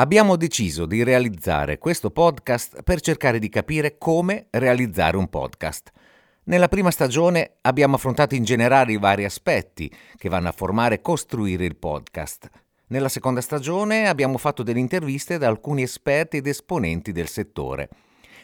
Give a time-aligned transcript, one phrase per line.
[0.00, 5.90] Abbiamo deciso di realizzare questo podcast per cercare di capire come realizzare un podcast.
[6.44, 11.00] Nella prima stagione abbiamo affrontato in generale i vari aspetti che vanno a formare e
[11.02, 12.48] costruire il podcast.
[12.86, 17.90] Nella seconda stagione abbiamo fatto delle interviste da alcuni esperti ed esponenti del settore.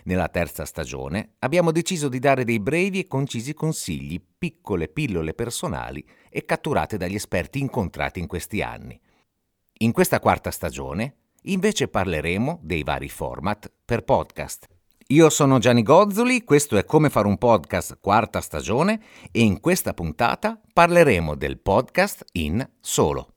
[0.04, 6.07] Nella terza stagione abbiamo deciso di dare dei brevi e concisi consigli, piccole pillole personali
[6.29, 9.00] e catturate dagli esperti incontrati in questi anni.
[9.79, 11.14] In questa quarta stagione
[11.48, 14.66] Invece parleremo dei vari format per podcast.
[15.09, 19.00] Io sono Gianni Gozzoli, questo è Come fare un podcast quarta stagione
[19.30, 23.35] e in questa puntata parleremo del podcast in solo.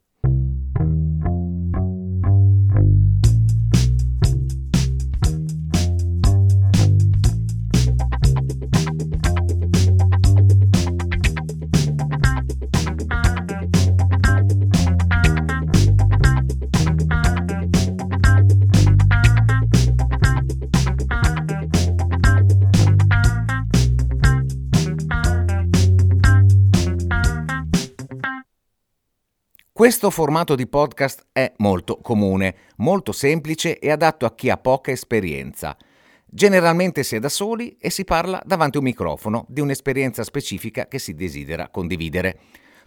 [29.79, 34.91] Questo formato di podcast è molto comune, molto semplice e adatto a chi ha poca
[34.91, 35.77] esperienza.
[36.25, 40.89] Generalmente si è da soli e si parla davanti a un microfono di un'esperienza specifica
[40.89, 42.41] che si desidera condividere.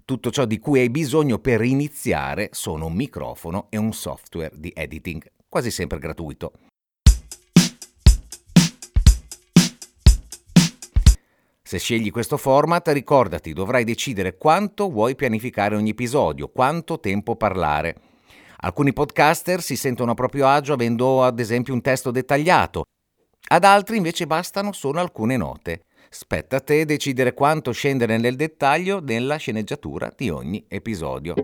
[0.04, 4.70] Tutto ciò di cui hai bisogno per iniziare sono un microfono e un software di
[4.76, 6.52] editing, quasi sempre gratuito.
[11.72, 17.96] Se scegli questo format, ricordati, dovrai decidere quanto vuoi pianificare ogni episodio, quanto tempo parlare.
[18.58, 22.84] Alcuni podcaster si sentono a proprio agio avendo ad esempio un testo dettagliato,
[23.48, 25.84] ad altri invece bastano solo alcune note.
[26.10, 31.36] Spetta a te decidere quanto scendere nel dettaglio nella sceneggiatura di ogni episodio.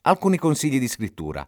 [0.00, 1.46] Alcuni consigli di scrittura.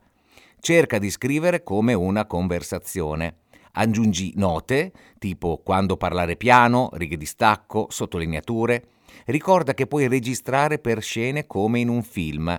[0.63, 3.39] Cerca di scrivere come una conversazione.
[3.73, 8.89] Aggiungi note, tipo quando parlare piano, righe di stacco, sottolineature.
[9.25, 12.55] Ricorda che puoi registrare per scene come in un film.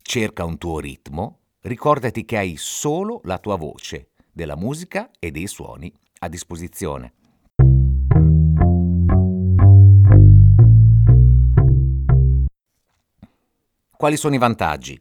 [0.00, 1.38] Cerca un tuo ritmo.
[1.62, 7.12] Ricordati che hai solo la tua voce, della musica e dei suoni a disposizione.
[13.96, 15.00] Quali sono i vantaggi?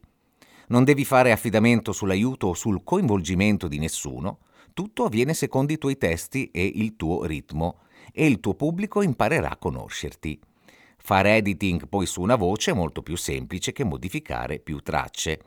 [0.68, 4.40] Non devi fare affidamento sull'aiuto o sul coinvolgimento di nessuno,
[4.74, 7.80] tutto avviene secondo i tuoi testi e il tuo ritmo
[8.12, 10.40] e il tuo pubblico imparerà a conoscerti.
[10.98, 15.40] Fare editing poi su una voce è molto più semplice che modificare più tracce.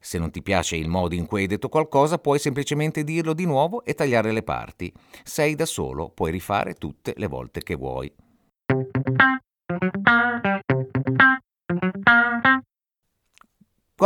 [0.00, 3.46] Se non ti piace il modo in cui hai detto qualcosa, puoi semplicemente dirlo di
[3.46, 4.92] nuovo e tagliare le parti.
[5.22, 8.12] Sei da solo, puoi rifare tutte le volte che vuoi.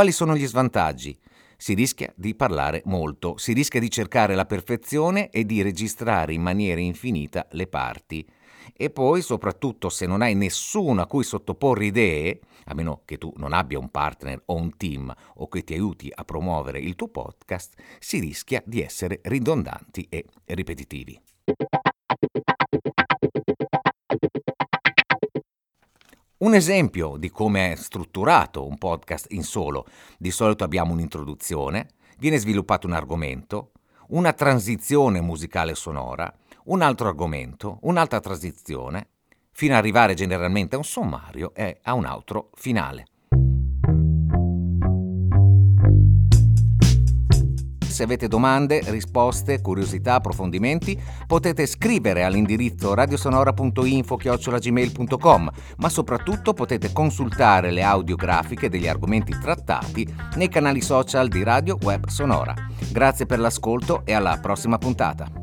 [0.00, 1.14] Quali sono gli svantaggi?
[1.58, 6.40] Si rischia di parlare molto, si rischia di cercare la perfezione e di registrare in
[6.40, 8.26] maniera infinita le parti.
[8.74, 13.30] E poi, soprattutto, se non hai nessuno a cui sottoporre idee, a meno che tu
[13.36, 17.08] non abbia un partner o un team o che ti aiuti a promuovere il tuo
[17.08, 21.20] podcast, si rischia di essere ridondanti e ripetitivi.
[26.40, 29.84] Un esempio di come è strutturato un podcast in solo.
[30.16, 33.72] Di solito abbiamo un'introduzione, viene sviluppato un argomento,
[34.08, 36.34] una transizione musicale sonora,
[36.64, 39.08] un altro argomento, un'altra transizione,
[39.52, 43.04] fino ad arrivare generalmente a un sommario e a un outro finale.
[48.00, 57.82] Se avete domande, risposte, curiosità, approfondimenti, potete scrivere all'indirizzo radiosonora.info-gmail.com, ma soprattutto potete consultare le
[57.82, 62.54] audiografiche degli argomenti trattati nei canali social di Radio Web Sonora.
[62.90, 65.39] Grazie per l'ascolto e alla prossima puntata.